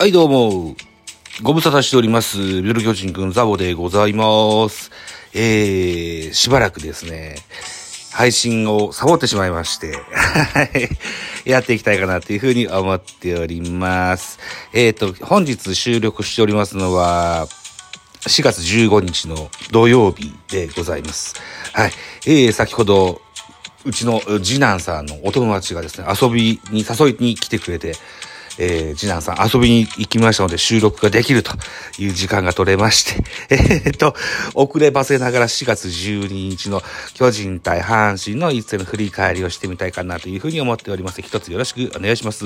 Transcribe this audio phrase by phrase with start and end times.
[0.00, 0.76] はい、どうも。
[1.42, 2.38] ご無沙汰しております。
[2.62, 4.92] ビル巨人くんザボでございます。
[5.34, 7.34] えー、しばらくですね、
[8.12, 14.38] 配信をサボってしまいまして、はいやっていきたいかなというふうに思っております。
[14.72, 17.48] えーと、本日収録しておりますのは、
[18.20, 21.34] 4月15日の土曜日でございます。
[21.72, 21.92] はい。
[22.24, 23.20] えー、先ほど、
[23.84, 27.96] うちの次男さんのお友達がですね、遊びに、誘いに来てくれて、
[28.58, 31.52] えー、次男さん遊びに行きましたので収録ができると
[31.98, 34.14] いう時間が取れまして、 えー、っと、
[34.54, 36.82] 遅ればせながら4月12日の
[37.14, 41.22] 巨人対阪神の一戦の振り返りをしてみたいかなというふうに思っております。
[41.22, 42.44] 一つよろしくお願いします。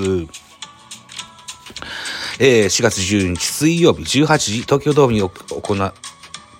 [2.39, 5.93] えー、4月12日水曜日18時、東京ドームに行う、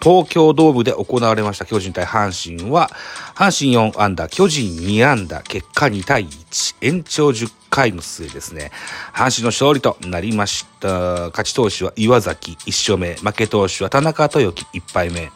[0.01, 2.89] 東京ドームで行われました巨人対阪神は、
[3.35, 8.71] 阪神4安打、巨人2安打、結果2対1、延長10回の末ですね、
[9.15, 11.31] 阪神の勝利となりました。
[11.31, 15.31] 勝ち投手は岩崎1勝目、負け投手は田中豊樹1敗目。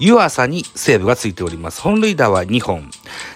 [0.00, 1.82] 湯浅にセーブがついております。
[1.82, 2.90] 本塁打は2本。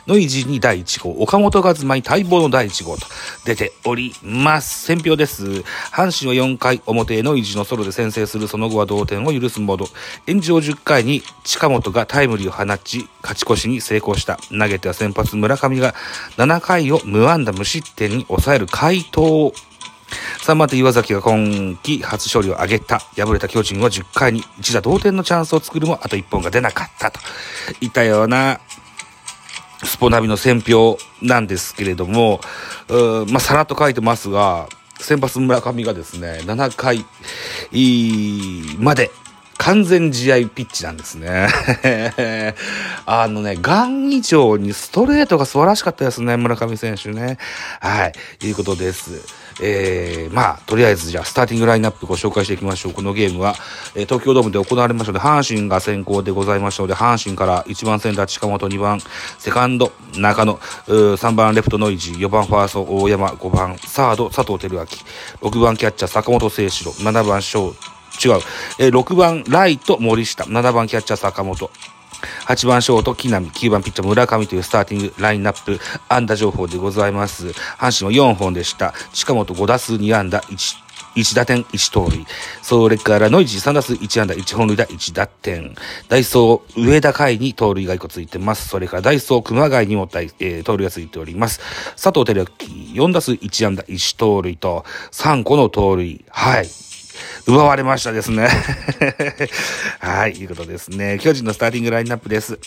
[0.06, 1.10] ノイジーに第1号。
[1.22, 3.06] 岡本和真に待望の第1号と
[3.44, 4.86] 出ております。
[4.86, 5.44] 選票です。
[5.92, 9.88] 阪神は4回表、ノイジーのソロで先制するその後は同点を許すモード。
[10.26, 14.38] 延長10回に近本がタイムリーを放ち、勝ち越しに成功した。
[14.48, 15.94] 投げては先発村上が
[16.38, 19.52] 7回を無安打無失点に抑える回答
[20.42, 22.98] 3番手岩崎が今季初勝利を挙げた。
[23.16, 27.20] 敗れた巨人は10回に一打同点のチャンスを作るもあと1本が出なかったと
[27.80, 28.60] いったような
[29.84, 32.40] スポナビの選評なんですけれども、
[33.28, 34.68] まあ、さらっと書いてますが、
[34.98, 37.04] 先発村上がですね、7回
[38.78, 39.10] まで
[39.58, 41.48] 完全試合ピッチなんですね。
[43.06, 47.38] あのね、ガン以上にストレートが素晴らしかったですね、村上選手ね。
[47.80, 49.44] はい、いうことです。
[49.60, 52.92] えー、まあ、とりあえずじゃあ、スターティングラインナップご紹介していきましょう。
[52.92, 53.54] このゲームは、
[53.94, 59.00] えー、東京ドームで行われましたので、阪神が先行でございましたので、阪神から1番センター近本、2番
[59.38, 64.80] セカンド中野、3番レフトノイジー、4番ファースト大山、5番サード佐藤輝
[65.40, 68.40] 明、6番キャッチャー坂本誠志郎、7番ショー違う。
[68.78, 71.70] えー、6番ライト森下、7番キャッチャー坂本、
[72.46, 77.48] 8番ショート木浪、9番ピッチャー村上というスターティングラインナップ、安打情報でございます。
[77.78, 78.94] 阪神は4本でした。
[79.12, 80.76] 近本5打数2安打1、
[81.16, 82.26] 1打点1盗塁。
[82.62, 85.74] それからノイジー3打数1安打1本塁打1打点。
[86.08, 88.68] ダイソー上田海に盗塁が1個ついてます。
[88.68, 91.60] それからダイソー熊谷にも、えー、盗塁がついております。
[91.92, 92.44] 佐藤輝
[92.94, 96.24] 明4打数1安打1盗塁と3個の盗塁。
[96.30, 96.93] はい。
[97.46, 98.48] 奪われましたですね。
[100.00, 101.18] はい、いうことですね。
[101.20, 102.58] 巨人のスターティングラインナップです。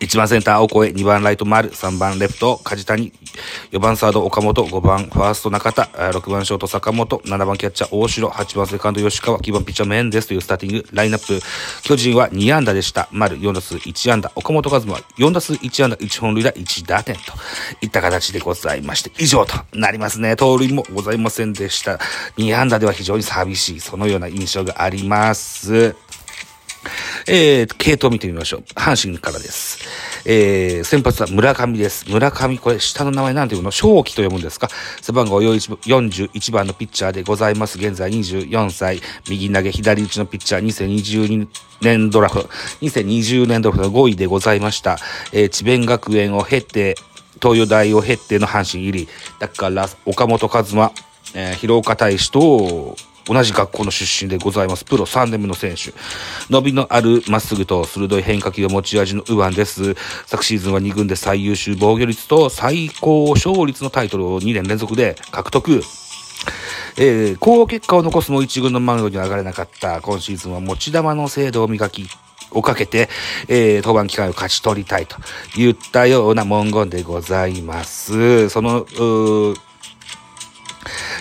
[0.00, 3.12] 1番センター、オコエ、2番ライト、丸、3番レフト、梶谷、
[3.70, 11.38] 4番サード、岡本、5番ファースト、中田、6番ショート、坂本、7番キャッチャー、大城、8番セカンド、吉川、9番ピッチャー、メンデスというスターティングラインナップ。
[11.82, 13.08] 巨人は2安打でした。
[13.12, 17.20] 丸、4打数1安打、岡本和真は4打数1安打、1本塁打、1打点と
[17.82, 20.34] いった形でございまして、以上となりますね。
[20.34, 21.98] 盗塁もございませんでした。
[22.38, 25.94] 2安打では非常に寂しい、そのような印象があります。
[27.26, 28.60] えー、系統見てみましょう。
[28.74, 29.78] 阪神からです。
[30.24, 32.10] えー、先発は村上です。
[32.10, 33.70] 村上、これ、下の名前なんていうの？
[33.70, 34.68] 正気と読むんですか？
[35.00, 37.78] 背番号41番のピッチャーでございます。
[37.78, 39.00] 現在24歳。
[39.28, 41.48] 右投げ、左打ちのピッチャー、2022
[41.82, 42.48] 年ドラフト、
[42.82, 44.98] 2020年ドラフトの5位でございました。
[45.32, 46.96] えー、智弁学園を経て、
[47.42, 49.08] 東洋大を経ての阪神入り。
[49.38, 50.92] だから、岡本和真、
[51.34, 52.96] えー、広岡大使と、
[53.26, 54.84] 同じ学校の出身でございます。
[54.84, 55.92] プロ3年目の選手。
[56.50, 59.94] 伸びのあるまっすぐと鋭い変化球が持ち味の右腕です。
[60.26, 65.82] 昨シーズンは2軍で最優秀防御率と最高勝率のタイトルを2年連続で獲得。
[66.96, 72.08] えー、高結果を残すも1軍のマウンドに上がれなかった今シーズンは持ち球の精度を磨き、
[72.52, 73.08] をかけて、
[73.48, 75.16] えー、登板機会を勝ち取りたいと
[75.56, 78.48] いったような文言でございます。
[78.48, 78.86] その、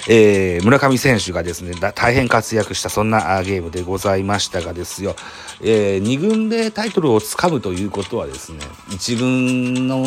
[0.07, 5.15] えー、村上選手がですね、大変活躍したそんなゲームでございましたがですよ、
[5.61, 8.59] えー、2軍でタイトルをつかむということはですね、
[8.89, 10.01] 1軍の、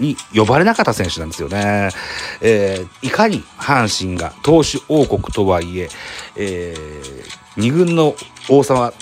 [0.00, 1.90] に呼ばれなかった選手なんですよね。
[2.40, 5.88] えー、いかに阪神が投手王国とはいえ、
[6.36, 8.14] えー、2軍の
[8.48, 8.92] 王様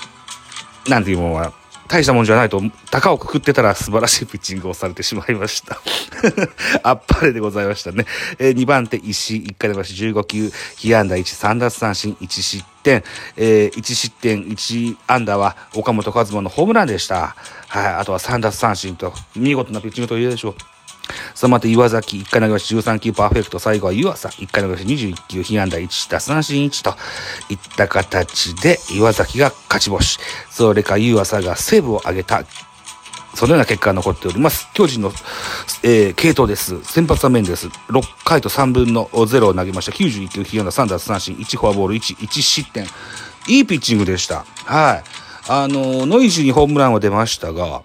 [0.88, 1.52] なんていうものは
[1.88, 2.60] 大したもんじゃないと、
[2.90, 5.80] 高をくくってたら素晴らしいピッチングをされてしまいました。
[6.82, 8.06] あっぱれでございましたね。
[8.38, 13.04] えー、2番手、石井、1回出まし15球、被安打1、3奪三振、1失点、
[13.36, 17.36] えー、1失点、1安打は岡本和真のホームランでした。
[17.68, 20.75] はい、あとは3奪三振と、見事なピッチングと言えるでしょう。
[21.34, 26.96] そのまた岩崎、1回投げし13球パーフェクト、最後は湯浅、1回投げし21球、被安打1、奪三振1と
[27.50, 30.18] いった形で岩崎が勝ち星。
[30.50, 32.44] それか湯浅がセーブを上げた
[33.36, 34.66] そのような結果が残っております。
[34.72, 35.12] 巨人の、
[35.82, 36.82] えー、系統です。
[36.84, 37.68] 先発は面です。
[37.68, 39.92] 6回と3分の0を投げました。
[39.92, 42.86] 91球、被安打3奪三振、1フォアボール1、1失点。
[43.46, 44.46] いいピッチングでした。
[44.64, 45.04] はい。
[45.48, 47.82] あの、ノイジーにホームランは出ましたが、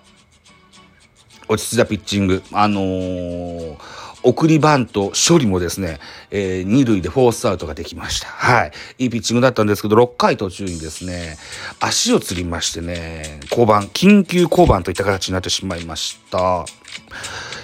[1.51, 2.43] 落ち着いたピッチング。
[2.53, 3.77] あのー、
[4.23, 5.99] 送りバント処理もですね、
[6.29, 8.27] えー、二塁でフォースアウトができました。
[8.27, 8.71] はい。
[8.99, 11.37] いいピッチングだったんですけど、6回途中にですね、
[11.81, 16.65] 足をつりましてね、降板、緊急降板といった形になってしまいました。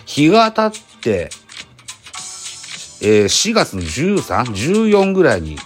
[0.05, 1.29] 日が当たって、
[3.01, 4.45] えー、4月の13、
[4.89, 5.57] 14ぐらいに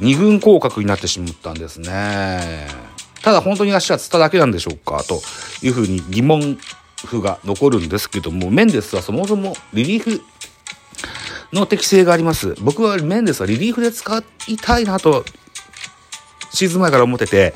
[0.00, 2.66] 二軍降格になってしまったんですね。
[3.22, 5.22] ただ本当に足がつっただけなんでしょうかと
[5.62, 6.58] いうふうに疑問
[7.04, 10.22] フが残るんですけども、メンデスはそもそもリリーフ
[11.52, 12.54] の適性があります。
[12.60, 15.24] 僕はメンデスはリリーフで使いたいなと、
[16.52, 17.54] シーズン前から思ってて、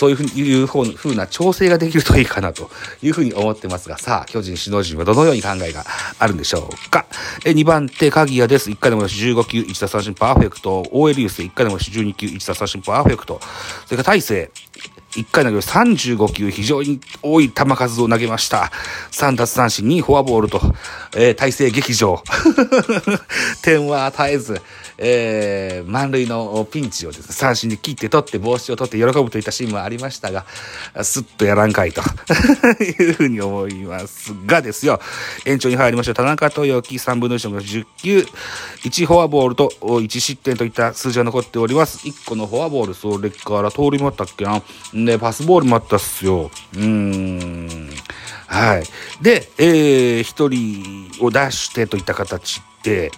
[0.00, 2.70] そういうふういう風な調整ができるといいかなと
[3.02, 5.84] いうふうに思ってますが、さあ、巨人首脳陣はどのように考えが
[6.18, 7.04] あるんでしょうか。
[7.44, 8.70] え、2番手、鍵谷です。
[8.70, 10.86] 1回でも15球、1打三振パーフェクト。
[10.90, 13.40] OL ユース、1回でも12球、1打三振パーフェクト。
[13.84, 14.50] それから大勢、
[15.12, 18.70] 1回投げる35球、非常に多い球数を投げました。
[19.10, 20.60] 3奪三振、2フォアボールと、
[21.16, 22.22] えー、体勢劇場。
[23.62, 24.60] 点は与えず、
[25.02, 30.44] えー、満塁のピンチをですね、三振で切って取って帽子を取って喜ぶといったシーンもありましたが、
[31.02, 32.02] すっとやらんかいと
[32.84, 35.00] いうふうに思いますがですよ、
[35.46, 38.26] 延長に入りました田中豊樹3分の1の10球、
[38.84, 42.06] 1フォアボールと1失点といった数字が残っております。
[42.06, 44.62] 1個のフォアボール、それから通りもあったっけな。
[44.92, 46.50] で、パスボールもあったっすよ。
[46.74, 47.90] うーん。
[48.46, 48.84] はい。
[49.22, 53.12] で、えー、1人を出してといった形で、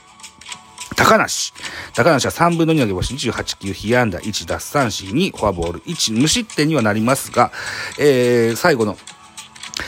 [1.03, 1.53] 高梨。
[1.97, 7.51] 高梨は3分の2投げ星28球、被安打1奪三振2、フォアボール1、無失点にはなりますが、
[7.99, 8.97] えー、最後の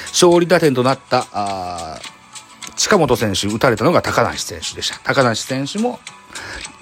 [0.08, 2.00] 勝利打点となった、あ
[2.76, 4.98] 近本選手打たれたのが高梨選手でした。
[5.04, 6.00] 高梨選手も、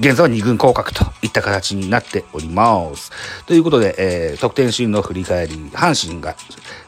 [0.00, 3.12] 現在は2軍降格といった形になっております。
[3.44, 6.34] ということで、えー、得点シーンの振り返り、阪神が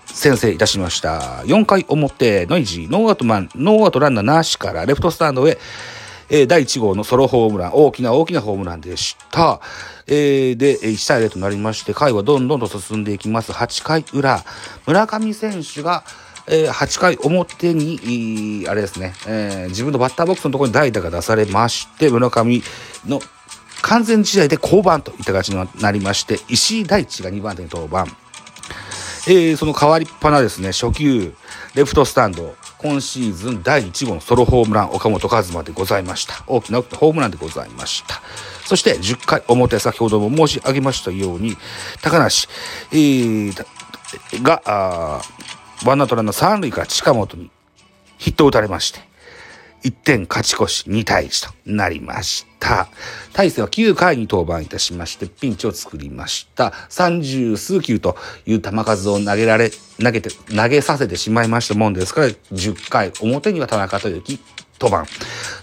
[0.07, 1.43] 先制いたしました。
[1.45, 5.59] 4回表、ノイジー、ノーアウトマン、ノーアウトランナーなしからレフトスタンドへ、
[6.37, 9.61] え、第1号のソロホームラン、大きな大きなホームランでした。
[10.09, 13.53] えー、で、1対0となりまして、回はどんどんと進んでいきます。
[13.53, 14.45] 8回裏、
[14.85, 16.03] 村上選手が、
[16.49, 22.63] えー、8回表に、あれですね、えー、自分のバッターボックスのところに代打が出されまして、村上
[23.07, 23.21] の
[23.83, 28.13] 完全試合で降板といった形になりまして、石井大地が2番手に登板。
[29.29, 31.33] えー、その代わりっぱなですね、初球、
[31.75, 36.45] レフトスタンド、今シーズン第1号のソロホームラン、岡本和真でございました。
[36.47, 38.23] 大きなホームランでございました。
[38.65, 41.57] そして10回表、先ほども申し上げましたように、
[42.01, 42.47] 高梨、
[42.93, 43.67] えー、
[44.41, 45.23] が、あ
[45.85, 47.51] ワンナトランナー3塁から近本に
[48.19, 49.01] ヒットを打たれまして、
[49.85, 52.89] 1点勝ち越し2対1となりました。
[53.35, 56.73] 大勢は9回に登板いたしまして、ピンチを作りました。
[56.89, 59.71] 30数球という球数を投げられ、
[60.03, 64.41] 投げて、投げさせてしまいましたもんですから、10回表には田中豊樹
[64.81, 65.07] 登板。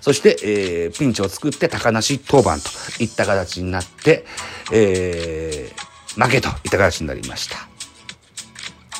[0.01, 4.25] そして、えー、ピンチを作って高梨登板といった形になって、
[4.71, 7.67] えー、負けといった形になりました。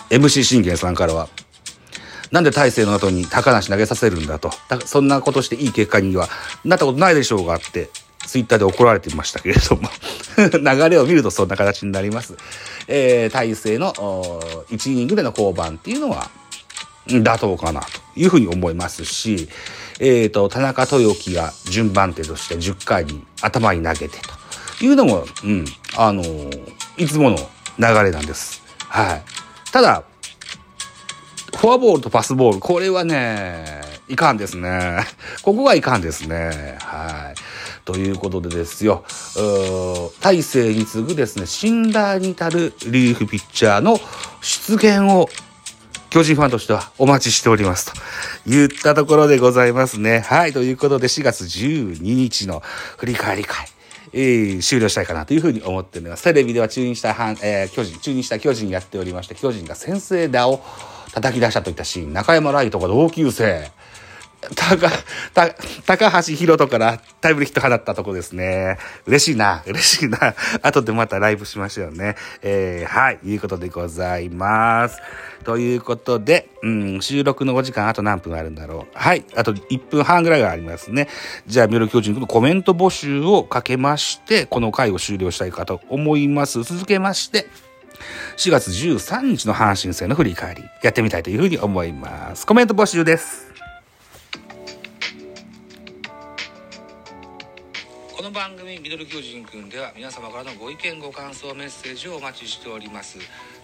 [0.10, 1.30] MC 信玄さんからは、
[2.32, 4.52] なんで大勢の後に高梨投げさせるんだと。
[4.86, 6.30] そんなことしていい結果には
[6.64, 7.90] なったことないでしょうがって、
[8.26, 9.90] ツイッターで怒られてましたけれども
[10.38, 12.36] 流れを見るとそんな形になります。
[12.88, 16.30] えー、大勢の1イニングでの降板っていうのは
[17.08, 19.50] 妥当かなというふうに思いますし、
[20.00, 24.20] えっ、ー、と、田中豊樹が順番手として10回に頭に投げて
[24.80, 27.38] というのも、うん、あのー、いつもの
[27.78, 28.62] 流れなんです。
[28.88, 29.24] はい。
[29.72, 30.04] ただ、
[31.62, 35.02] フォアボールとパスボール、これはね、いかんですね。
[35.44, 36.76] ここがいかんですね。
[36.82, 37.86] はい。
[37.86, 39.06] ということでですよ、
[40.22, 44.00] 大勢に次ぐですね、信頼に至るリリーフピッチャーの
[44.42, 45.30] 出現を
[46.10, 48.02] 巨人ファンとしてはお待ちしておりますと
[48.48, 50.22] 言ったところでございますね。
[50.22, 50.54] はい。
[50.54, 52.64] ということで4月12日の
[52.98, 53.68] 振り返り会。
[54.14, 56.24] えー、終了したいかなというふうに思っております。
[56.24, 57.12] テレビでは中日した、
[57.44, 60.62] えー、巨人、中日した巨人やっておりまして、巨人が先制打を
[61.14, 63.72] 叩き出したといったシーン、中山ライトが同級生、
[64.56, 64.90] 高、
[65.34, 65.54] た、
[65.86, 68.78] 高橋宏斗からタイムリーヒット放ったとこですね。
[69.06, 70.18] 嬉しいな、嬉しいな。
[70.64, 72.16] 後でまたライブしましょうね。
[72.42, 74.98] えー、はい、いうことでございます。
[75.44, 78.98] ということで、うん、収録のお時間あと何分あるんだろう。
[78.98, 81.08] はい、あと1分半ぐらいがありますね。
[81.46, 86.64] じゃあ、ミロ巨人のコメント募集をかけまして、この回を終了したいかと思います。
[86.64, 87.48] 続けまして、
[88.38, 92.46] 4月13日の阪神戦の振り返り、やってみたいというふうに思います。
[92.46, 93.52] コメント募集です。
[98.22, 103.18] この番組ミドル巨人くんでは皆様からのご意見ご感想メッセージをお待ちしております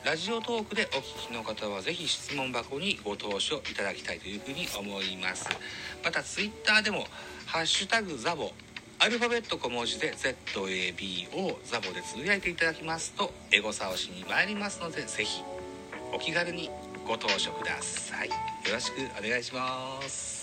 [0.04, 5.48] ラジオトークでお聞きの方はぜひ質問箱にご投書いただきたいというふうに思います
[6.04, 7.06] またツイッターでも
[7.46, 8.52] ハッシュタグザボ
[9.00, 15.44] アルファベット小文字で ZAB をザボでつぶやいていただきますとエゴサをしに参りますのでぜひ
[16.12, 16.72] お気軽に
[17.08, 18.28] ご投書ください。
[18.28, 18.34] よ
[18.74, 20.37] ろしくお願いします。